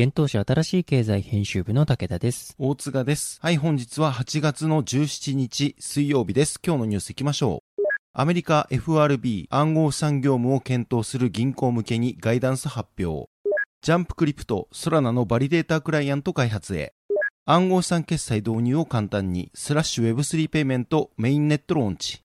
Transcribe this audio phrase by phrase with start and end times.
[0.00, 2.54] 幻冬舎新しい経済編集部の武田です。
[2.56, 3.40] 大塚です。
[3.42, 6.60] はい、本日は8月の17日水曜日です。
[6.64, 7.82] 今日のニュース行きましょう。
[8.12, 13.28] アメリカ FRB 暗号資産業務を検討する銀行向けにガイダンス発表。
[13.82, 16.92] Jump Crypto、ソラナのバリデータクライアント開発へ。
[17.44, 22.20] 暗号資産決済導入を簡単に、 Slash Web3 Payment メインネットローンチ。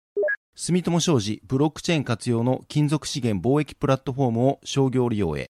[0.56, 5.50] 住友商事、ブロックチェーン活用の金属資源貿易プラットフォームを商業利用へ。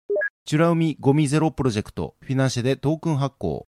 [0.48, 3.68] チュラウミゴミゼロプロジェクト、フィナンシェでトークン発行。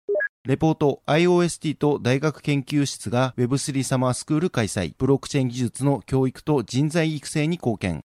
[0.46, 4.94] レポート IOST と大学研究室が Web3 サマースクール開催。
[4.96, 8.00] ブロックチェーン技術の教育と人材育成に貢献。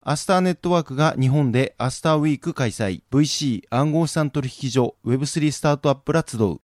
[0.00, 3.02] アスターネットワークが日本でアスターウィーク開催。
[3.12, 6.60] VC 暗号資産取引所 Web3 スタートアップら集う。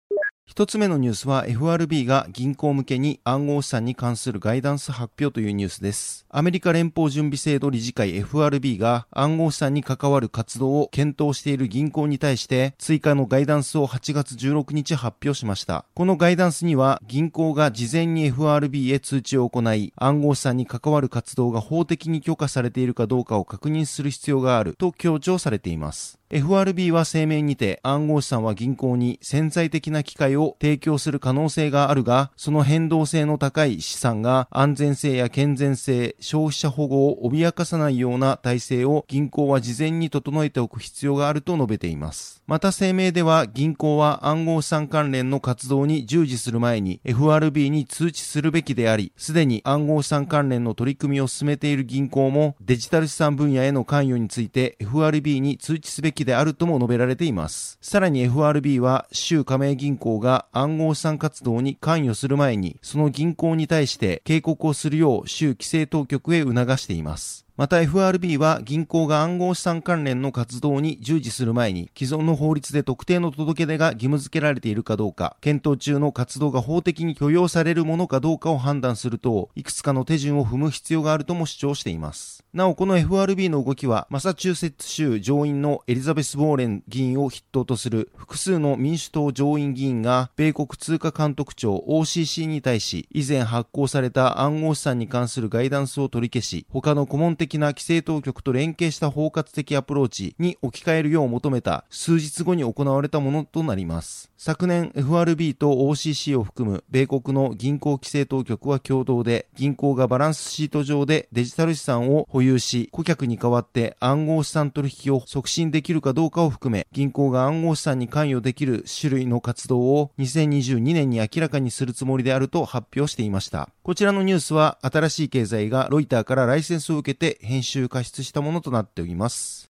[0.47, 6.25] 一つ目のニュースは FRB が銀行向けに暗号資産に関するガイダンス発表というニュースです。
[6.29, 15.83] アメリカ連邦準備制度理事会 FRB が暗号資産に関わる活動を検討している銀行に対して追加のガイダンスを8月16日発表しました。
[15.93, 26.16] このガイダンスには銀行が事前に FRB へ通知を行い暗号資産に関わる活動が法的に許可されているかどうかを確認する必要があると強調されています。
[26.29, 42.36] FRB は声明にて暗号資産は銀行に潜在的な機会を提供する可能性があるが、その変動性の高い資産が安全性や健全性、消費者保護を脅かさないような体制を銀行は事前に整えておく必要があると述べています。
[42.47, 57.77] また声明では銀行は暗号資産関連の活動に従事する前に FRB に通知するべきであり、すでに暗号資産関連の取り組みを進めている銀行もデジタル資産分野への関与について FRB に通知すべきであるとも述べられています。
[57.81, 67.46] さらに FRB は州加盟銀行が暗号資産活動に関与する前に、その銀行に対して警告をするよう州規制当局へ促しています。
[67.57, 82.43] また FRB は銀行が暗号資産関連の活動に従事する前に既存の法律で特定の届け出が義務付けられているかどうか、検討中の活動が法的に許容されるものかどうかを判断すると、いくつかの手順を踏む必要があるとも主張しています。
[82.53, 104.29] なお、この FRB の動きは、マサチューセッツ州上院のエリザベス・ウォーレン議員を筆頭とする複数の民主党上院議員が、米国通貨監督庁 OCC に対し、以前発行された暗号資産に関するガイダンスを取り消し、他の顧問的な規制当局と連携した包括的アプローチに置き換えるよう求めた数日後に行われたものとなります。
[104.37, 123.69] 昨年 FRB と OCC を含む米国の銀行規制当局は共同で銀行がバランスシート上でデジタル資産を保有し顧客に代わって暗号資産取引を促進できるかどうかを含め銀行が暗号資産に関与できる種類の活動を2022年に明らかにするつもりであると発表していました。
[123.87, 129.66] こちらのニュースは新しい経済がロイターからライセンスを受けて編集加筆したものとなっております。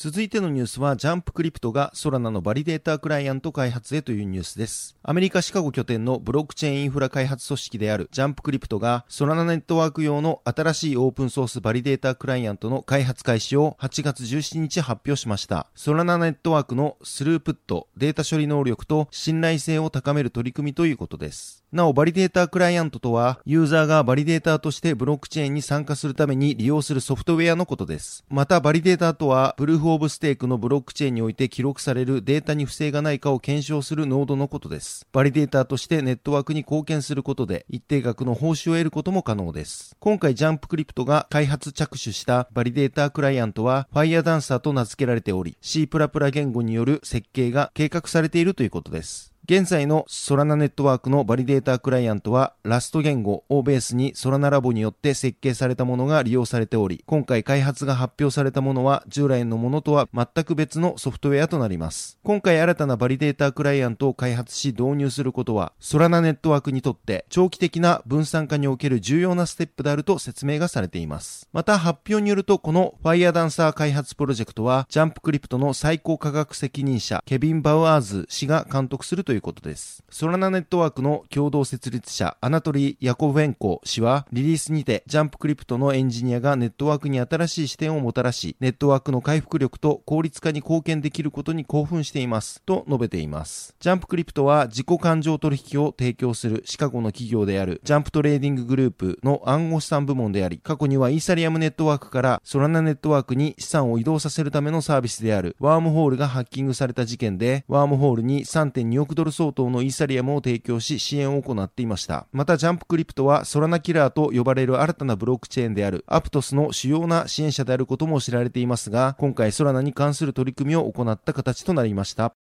[0.00, 4.96] 続いてのニュースは、 Jump Crypto がソラナのバリデータクライアント開発へというニュースです。
[5.02, 15.66] アメリカ・シカゴ拠点のブロックチェーンインフラ開発組織である Jump Crypto が、ソラナネットワーク用の新しいオープンソースバリデータクライアントの開発開始を8月17日発表しました。
[15.74, 21.64] ソラナネットワークのスループット、データ処理能力と信頼性を高める取り組みということです。
[21.72, 28.24] なお、バリデータクライアントとは、ユーザーがバリデータとしてブロックチェーンに参加するために利用するソフトウェアのことです。
[28.30, 35.06] また、バリデータとは、プルーフオブステークのブロックチェーンにおいて記録されるデータに不正がないかを検証するノードのことです。
[35.12, 39.96] バリデータとしてネットワークに貢献することで、一定額の報酬を得ることも可能です。
[40.00, 45.88] 今回、 Jump Crypto が開発着手したバリデータクライアントは、 Firedancer と名付けられており、C++
[46.30, 49.37] 言語による設計が計画されているということです。
[49.50, 62.18] 現在のソラナネットワークのバリデータクライアントは Rust 言語をベースにソラナラボによって設計されたものが利用されており、今回開発が発表されたものは従来のものとは全く別のソフトウェアとなります。
[62.24, 71.48] 今回新たなバリデータクライアントを開発し導入することは、ソラナネットワークにとって長期的な分散化における重要なステップであると説明がされています。
[71.54, 80.04] また発表によるとこの Firedancer 開発プロジェクトは Jump Crypto の最高科学責任者ケビン・バウアーズ氏が監督するといういうことです。
[80.10, 93.74] ソラナネットワークの共同設立者、アナトリー・ヤコブェンコ氏は、リリースにて、 Jump Crypto のエンジニアがネットワークに新しい視点をもたらし、ネットワークの回復力と効率化に貢献できることに興奮しています、と述べています。
[93.80, 112.26] Jump Crypto は自己勘定取引を提供するシカゴの企業である、 Jump Trading Group の暗号資産部門であり、過去にはイーサリアムネットワークからソラナネットワークに資産を移動させるためのサービスである、ワームホールがハッキングされた事件で、ワームホールに3.2億ドル相当のイーサリアムを提供、し支援を行っていました。
[112.32, 122.34] また Jump Crypto はソラナキラーと呼ばれる新たなブロックチェーンであるアプトスの主要な支援者であることも知られていますが、今回ソラナに関する取り組みを行った形となりました。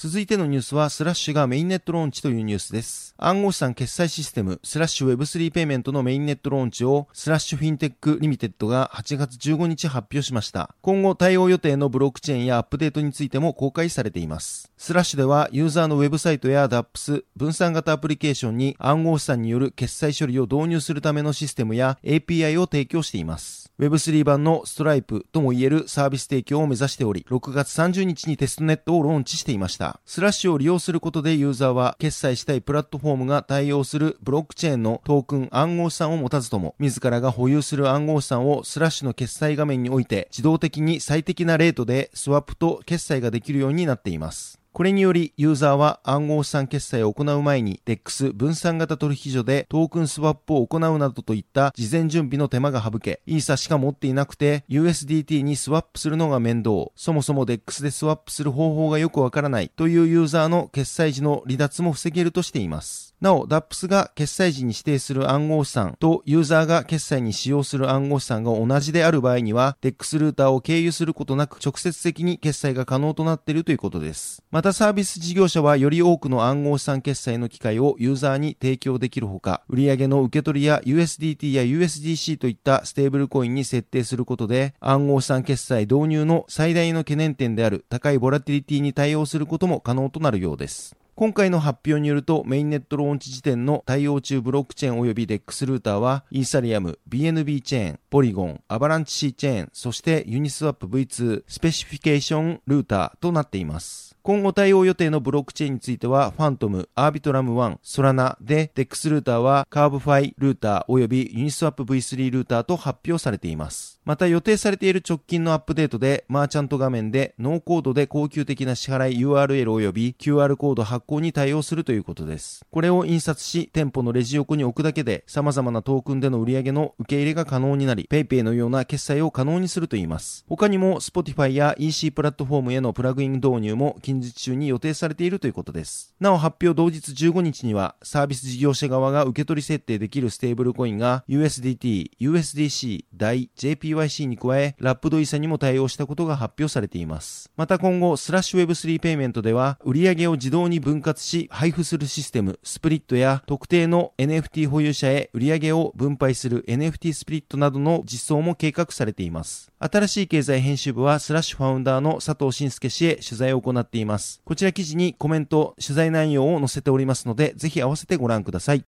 [0.00, 3.16] 続いてのニュースは、スラッシュがメインネットローンチというニュースです。
[3.18, 10.72] 暗号資産決済システム、スラッシュ Web3 ペイメントのメインネットローンチを、スラッシュフィンテックリミテッドが8月15日発表しました。
[10.82, 14.70] 今後対応予定のブロックチェーンやアップデートについても公開されています。
[14.76, 23.72] スラッシュでは、ユーザーのウェブサイトや DApps、分散型アプリケーションに暗号資産による決済処理を導入するためのシステムや API を提供しています。
[23.80, 29.87] Web3 版のストライプとも言えるサービス提供を目指しており、6月30日にテストネットをローンチしていました。
[30.04, 44.57] スラッシュを利用することでユーザーは決済したいプラットフォームが対応するブロックチェーンのトークン暗号資産を持たずとも、自らが保有する暗号資産をスラッシュの決済画面において自動的に最適なレートでスワップと決済ができるようになっています。
[44.78, 63.07] これにより、ユーザーは暗号資産決済を行う前に、DEX 分散型取引所でトークンスワップを行うなどといった事前準備の手間が省け、イーサしか持っていなくて、USDT にスワップするのが面倒、そもそも DEX でスワップする方法がよくわからないというユーザーの決済時の離脱も防げるとしています。
[63.20, 74.44] なお、DAPS が決済時に指定する暗号資産とユーザーが決済に使用する暗号資産が同じである場合には、DEX ルーターを経由することなく直接的に決済が可能となっているということです。
[74.52, 90.94] またサービス事業者はより多くの暗号資産決済の機会をユーザーに提供できるほか、売上の受け取りを USDT や USDC といったステーブルコインに設定することで、暗号資産決済導入の最大の懸念点である高いボラティリティに対応することも可能となるようです。
[91.18, 104.07] 今回の発表によると、メインネットローンチ時点の対応中ブロックチェーン及び DEX ルーターは、イーサリアム、BNB チェーン、ポリゴン、アバランチ C チェーン、そしてユニスワップ V2 スペシフィケーションルーターとなっています。
[104.28, 114.02] 今後対応予定のブロックチェーンについては、ファントム、アービトラム1、ソラナで、DEX ルーターはカーブファイルーター及びユニスワップ V3 ルーターと発表されています。
[114.04, 122.66] また予定されている直近のアップデートで、マーチャント画面でノーコードで恒久的な支払い URL 及び QR コード発行に対応するということです。
[122.70, 130.44] これを印刷し、店舗のレジ横に置くだけで、様々なトークンでの売上の受け入れが可能になり、PayPay のような決済を可能にするといいます。
[130.50, 136.14] 他にも Shopify や EC プラットフォームへのプラグイン導入も近日中に予定されているということです。
[136.20, 147.50] なお発表同日15日には、サービス事業者側が受け取り設定できるステーブルコインが USDT、USDC、DAI、JPYC に加え、ラップドイーサにも対応したことが発表されています。
[147.56, 159.70] また今後、スラッシュ Web3 ペイメントでは、売上を自動に分割し、配布するシステム、スプリットや特定の NFT 保有者へ売上を分配する NFT スプリットなどの実装も計画されています。
[159.78, 164.40] 新しい経済編集部は、スラッシュファウンダーの佐藤伸介氏へ取材を行っています。
[164.44, 168.84] こちら記事にコメント、取材内容を載せておりますので、ぜひ合わせてご覧ください。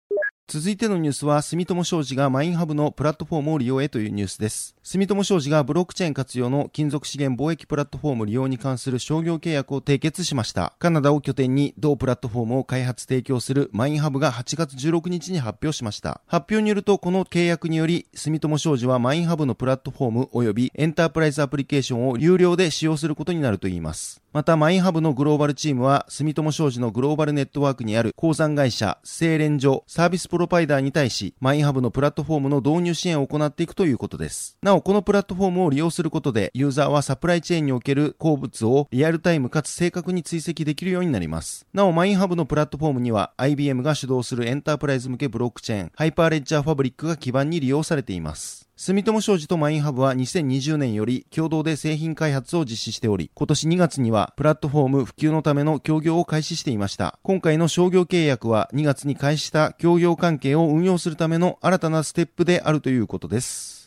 [0.47, 4.75] 続いてのニュースは、住友商事がマインハブのプラットフォームを利用へというニュースです。
[4.83, 10.75] 住友商事がブロックチェーン活用の金属資源貿易プラットフォーム利用に関する商業契約を締結しました。
[10.77, 16.21] カナダを拠点に同プラットフォームを開発提供するマインハブが8月16日に発表しました。
[16.27, 24.21] 発表によると、この契約により、住友商事はマインハブのプラットフォーム及びエンタープライズアプリケーションを有料で使用することになるといいます。
[24.35, 34.57] また、マインハブのグローバルチームは、住友商事のグローバルネットワークにある鉱山会社、精錬所、サービスプロバイダーに対し、マインハブのプラットフォームの導入支援を行っていくということです。
[34.61, 41.65] なお、このプラットフォームを利用することで、ユーザーはサプライチェーンにおける鉱物をリアルタイムかつ正確に追跡できるようになります。
[41.71, 48.67] なお、マインハブのプラットフォームには、IBM が主導するエンタープライズ向けブロックチェーン、ハイパーレッジャーファブリックが基盤に利用されています。
[48.77, 57.17] 住友商事とマインハブは2020年より共同で製品開発を実施しており、今年2月にはプラットフォーム普及のための協業を開始していました。
[57.23, 63.84] 今回の商業契約は2月に開始した協業関係を運用するための新たなステップであるということです。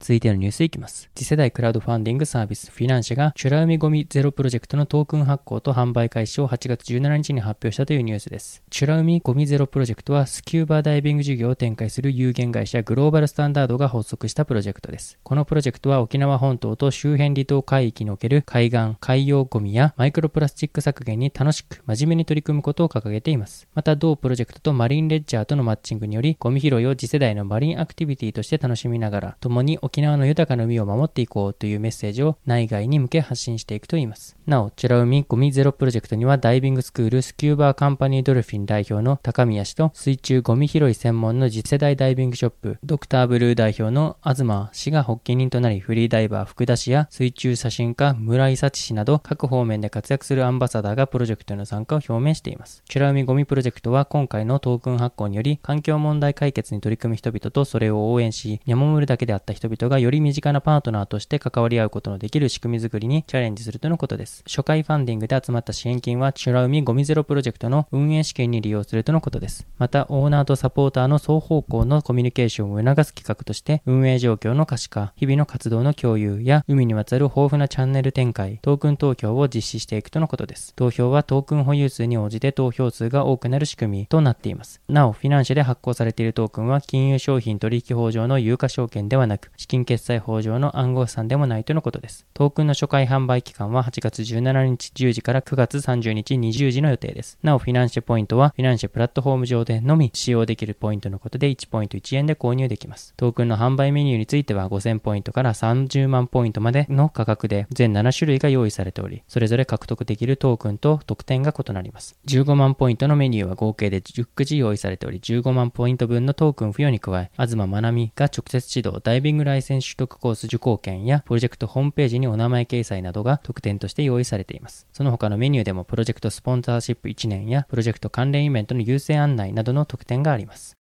[0.00, 1.10] 続いてのニュースいきます。
[1.14, 8.62] 次世代クラウドファンディングサービスフィナンシェがチュラ海ゴミゼロプロジェクトのトークン発行と販売開始を8月17日に発表したというニュースです。
[8.70, 15.18] チュラ海ゴミゼロプロジェクトはスキューバーダイビング事業を展開する有限会社グローバルスタンダードが発足したプロジェクトです。
[15.22, 23.68] このプロジェクトは沖縄本島と周辺離島海域における海岸、海洋ゴミやマイクロプラスチック削減に楽しく真面目に取り組むことを掲げています。
[23.74, 34.36] また同プロジェクトとマリンレジャーとのマッチングによりゴミ拾いを次世代のマリンアクティビティとして楽しみながら共に沖沖縄の豊かな海を守っていこうというメッセージを内外に向け発信していくといいます。
[34.46, 52.84] なお、チュラ海ゴミゼロプロジェクトにはダイビングスクールスキューバーカンパニードルフィン代表の高宮氏と水中ゴミ拾い専門の次世代ダイビングショップドクターブルー代表の東氏が発起人となりフリーダイバー福田氏や水中写真家村井幸氏など各方面で活躍するアンバサダーがプロジェクトへの参加を表明しています。
[52.88, 64.42] チュラ海ゴミプロジェクトは今回のトークン発行により環境問題解決に取り組む人々とそれを応援し、見守るだけであった人々がより身近なパートナーとして関わり合うことのできる仕組み作りにチャレンジするとのことです。
[64.46, 69.66] 初回ファンディングで集まった支援金は、チュラ海ゴミゼロプロジェクトの運営資金に利用するとのことです。
[69.78, 80.74] また、オーナーとサポーターの双方向のコミュニケーションを促す企画として、運営状況の可視化、日々の活動の共有や、海にまつわる豊富なチャンネル展開、トークン投票を実施していくとのことです。
[80.74, 84.80] 投票はトークン保有数に応じて投票数が多くなる仕組みとなっています。
[84.88, 92.26] なお、フィナンシェで発行されているトークンは、金融商品取引法上の有価証券ではなく、金決済法上の暗号資産でもないとのことです。
[92.34, 97.38] トークンの初回販売期間は8月17日10時から9月30日20時の予定です。
[97.44, 103.14] なお、フィナンシェポイントは、フィナンシェプラットフォーム上でのみ使用できるポイントのことで1ポイント1円で購入できます。
[103.16, 112.18] トークンの販売メニューについては5000ポイントから30万ポイントまでの価格で全7種類が用意されており、それぞれ獲得できるトークンと特典が異なります。
[112.26, 124.86] 15万ポイントのメニューは合計で10くじ用意されており、15万ポイント分のトークン付与に加え、東まなみが直接指導、ダイビングライセンス取得コース受講券や、プロジェクトホームページにお名前掲載などが特典として用意されています。
[124.92, 130.79] その他のメニューでもプロジェクトスポンサーシップ1年やプロジェクト関連イベントの優先案内などの特典があります。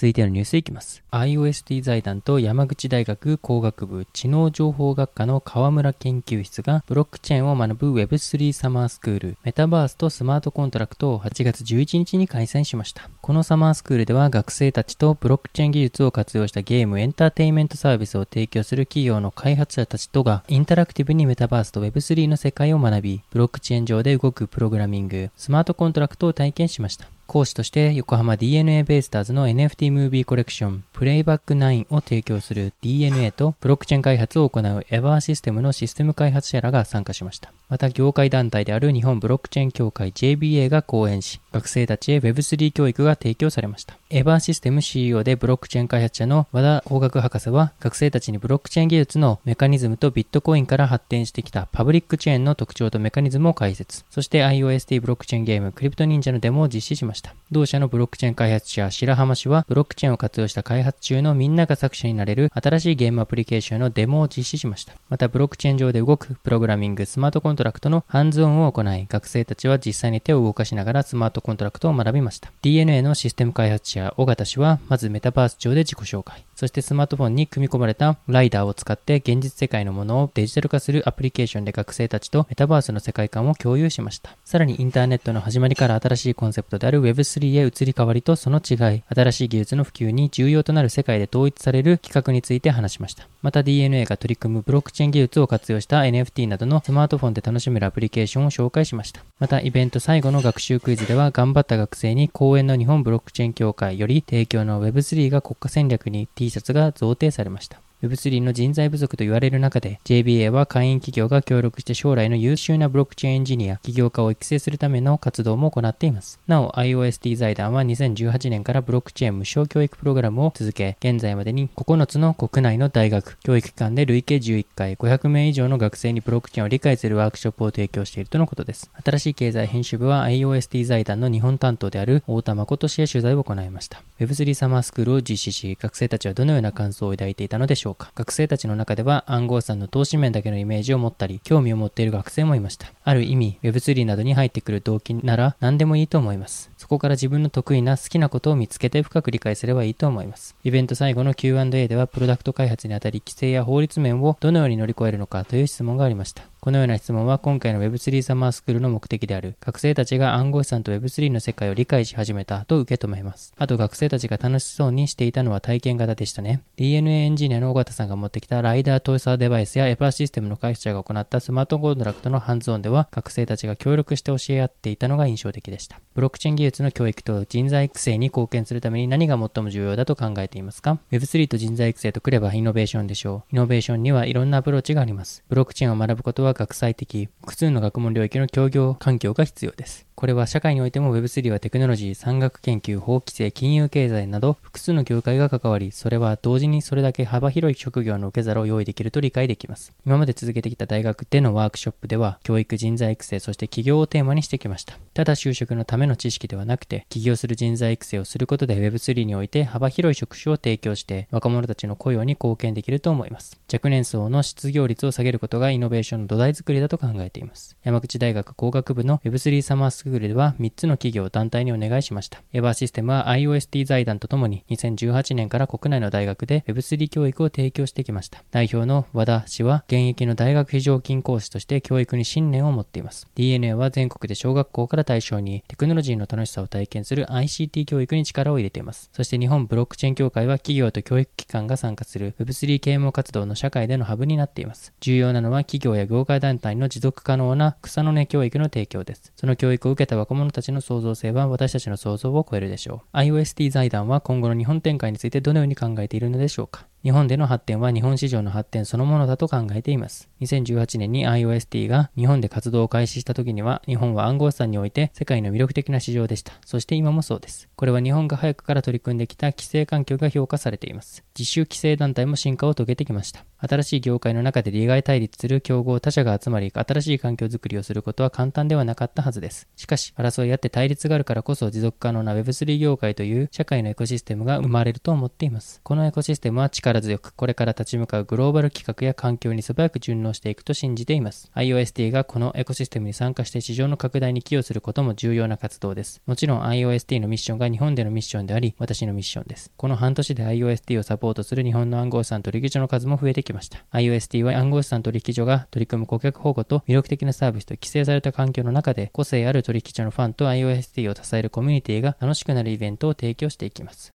[0.00, 1.02] 続いてのニュースいきます。
[1.10, 13.10] IOST 財団と山口大学工学部知能情報学科の河村研究室がブロックチェーンを学ぶ Web3 サマースクールメタバースとスマートコントラクトを8月11日に開催しました。
[13.20, 27.08] このサマースクールでは学生たちとブロックチェーン技術を活用したゲームエンターテインメントサービスを提供する企業の開発者たちとがインタラクティブにメタバースと Web3 の世界を学び、ブロックチェーン上で動くプログラミング、スマートコントラクトを体験しました。
[27.30, 37.52] 講師として横浜 DNA ベイスターズの NFT ムービーコレクションプレイバック9を提供する DNA とブロックチェーン開発を行うエバーシステムのシステム開発者らが参加しました。
[37.68, 43.96] また業界団体である日本ブロックチェーン協会 JBA が講演し、学生たちへ Web3 教育が提供されました。
[44.10, 54.04] エバーシステム CEO でブロックチェーン開発者の和田工学博士は、学生たちにブロックチェーン技術のメカニズムとビットコインから発展してきたパブリックチェーンの特徴とメカニズムを解説。
[54.10, 57.34] そして IOST ブロックチェーンゲームクリプト忍者のデモを実施しました。
[57.50, 64.94] 同社のブロックチェーン開発者白浜氏は、ブロックチェーンを活用した開発中のみんなが作者になれる新しいゲームアプリケーションのデモを実施しました。
[65.08, 72.50] また、ブロックチェーン上で動くプログラミング、スマートコントラクトのハンズオンを行い、学生たちは実際に手を動かしながらスマートコントラクトを学びました。
[72.62, 76.44] DeNA のシステム開発者、尾形氏は、まずメタバース上で自己紹介。
[76.60, 84.36] そしてスマートフォンに組み込まれたライダーを使って現実世界のものをデジタル化するアプリケーションで学生たちとメタバースの世界観を共有しました。
[84.44, 93.26] さらにインターネットの始まりから新しいコンセプトである Web3 へ移り変わりとその違い、新しい技術の普及に重要となる世界で統一される規格について話しました。
[93.40, 99.22] また DNA が取り組むブロックチェーン技術を活用した NFT などのスマートフォンで楽しめるアプリケーションを紹介しました。
[99.40, 107.80] またイベント最後の学習クイズでは頑張った学生に後援の日本ブロックチェーン協会より提供の Web3 が国家戦略に T シャツが贈呈されました。
[108.02, 116.40] Web3 の人材不足と言われる中で、JBA は会員企業が協力して将来の優秀なブロックチェーンエンジニア、起業家を育成するための活動も行っています。
[116.46, 128.90] なお、IOST 財団は2018年からブロックチェーン無償教育プログラムを続け、現在までに9つの国内の大学、教育機関で累計11回、500名以上の学生にブロックチェーンを理解するワークショップを提供しているとのことです。
[129.04, 134.02] 新しい経済編集部は IOST 財団の日本担当である太田誠氏へ取材を行いました。
[134.20, 138.12] Web3 サマースクールを実施し、学生たちはどのような感想を抱いていたのでしょうか。
[138.14, 142.86] 学生たちの中では暗号資産の投資面だけのイメージを持ったり、興味を持っている学生もいました。
[143.04, 146.69] ある意味、Web3 などに入ってくる動機なら何でもいいと思います。
[146.80, 150.56] そこから自分の得意な好きなことを見つけて深く理解すればいいと思います。
[150.64, 156.42] イベント最後の Q&A では、プロダクト開発にあたり規制や法律面をどのように乗り越えるのかという質問がありました。
[156.60, 163.54] このような質問は今回の Web3 サマースクールの目的である学生たちが暗号資産と Web3 の世界を理解し始めたと受け止めます。
[163.56, 166.60] あと学生たちが楽しそうにしていたのは体験型でしたね。
[166.76, 175.98] DNA エンジニアの尾形さんが持ってきたライダートイサーデバイスやエパーシステムの開発者が行ったスマートコントラクトのハンズオンでは学生たちが協力して教え合っていたのが印象的でした。
[176.12, 183.54] ブロックチェーン技術の教育と人材育成に貢献するために何が最も重要だと考えていますか ?Web3 と人材育成とくればイノベーションでしょう。
[183.54, 185.44] イノベーションにはいろんなアプローチがあります。
[185.48, 190.09] ブロックチェーンを学ぶことは学際的、複数の学問領域の協業環境が必要です。
[190.20, 199.94] これは社会においても Web3 はテクノロジー、産学研究、法規制、金融経済など複数の業界が関わり、それは同時にそれだけ幅広い職業の受け皿を用意できると理解できます。
[200.04, 204.98] 今まで続けてきた大学でのワークショップでは、教育、人材育成、そして起業をテーマにしてきました。
[205.14, 213.58] ただ就職のための知識ではなくて、起業する人材育成をすることで Web3 において幅広い職種を提供して、若者たちの雇用に貢献できると思います。
[213.72, 217.74] 若年層の失業率を下げることがイノベーションの土台作りだと考えています。
[217.84, 222.42] 山口大学工学部の Web3 サマースクールでは3つの企業、団体にお願いしました。
[222.52, 228.42] エバーシステムは IOST 財団とともに2018年から国内の大学で Web3 教育を提供してきました。
[228.50, 233.28] 代表の和田氏は現役の大学非常勤講師として教育に信念を持っています。
[233.34, 239.10] DNA は全国で小学校から対象にテクノロジーの楽しさを体験する ICT 教育に力を入れています。
[239.12, 244.92] そして日本ブロックチェーン協会は企業と教育機関が参加する Web3 啓蒙活動の社会でのハブになっています。
[245.00, 249.32] 重要なのは企業や業界団体の持続可能な草の根教育の提供です。
[249.36, 253.16] その教育を受けた若者たちの創造性は私たちの想像を超えるでしょう。
[253.18, 260.28] IOST 財団は今後の日本展開についてどのように考えているのでしょうか日本での発展は日本市場の発展そのものだと考えています。
[260.42, 266.52] 2018年に IOST が日本で活動を開始した時には、日本は暗号資産において世界の魅力的な市場でした。
[266.64, 267.70] そして今もそうです。
[267.74, 271.24] これは日本が早くから取り組んできた規制環境が評価されています。
[271.38, 273.44] 実習規制団体も進化を遂げてきました。
[273.62, 279.68] 新しい業界の中で利害対立する競合他社が集まり、新しい環境づくりをすることは簡単ではなかったはずです。
[279.76, 285.80] しかし、争い合って対立があるからこそ持続可能な Web3 業界という社会のエコシステムが生まれると思っています。
[285.82, 291.50] このエコシステムは近力強く、これから立ち向かうグローバル規格や環境に素早く順応していくと信じています。
[291.54, 296.20] IOST がこのエコシステムに参加して市場の拡大に寄与することも重要な活動です。
[296.26, 299.70] もちろん IOST のミッションが日本でのミッションであり、私のミッションです。
[299.76, 303.84] この半年で IOST をサポートする日本の暗号資産取引所の数も増えてきました。
[303.92, 314.12] IOST は暗号資産取引所が取り組む顧客保護と魅力的なサービスと規制された環境の中で個性ある取引所のファンと IOST を支えるコミュニティが楽しくなるイベントを提供していきます。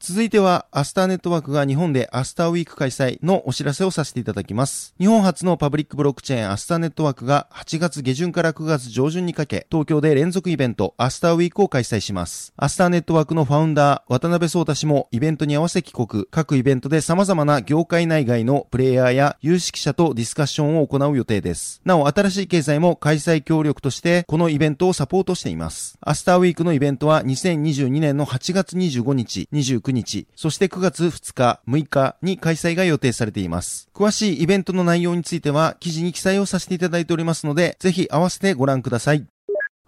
[0.00, 4.94] 続いては、アスターネットワークが日本でアスターウィーク開催のお知らせをさせていただきます。
[4.98, 12.52] 日本初のパブリックブロックチェーンアスターネットワークが8月下旬から9月上旬にかけ、東京で連続イベントアスターウィークを開催します。
[12.56, 21.80] アスターネットワークのファウンダー、渡辺聡太氏もイベントに合わせ帰国、各イベントで様々な業界内外のプレイヤーや有識者とディスカッションを行う予定です。
[21.86, 25.96] なお、新しい経済も開催協力として、このイベントをサポートしています。
[26.02, 33.88] アスターウィークのイベントは2022年の8月25日、29日日、そして9月2日、6日に開催が予定されています。
[33.94, 39.33] 詳しいイベントの内容については記事に記載をさせていただいておりますので、ぜひ合わせてご覧ください。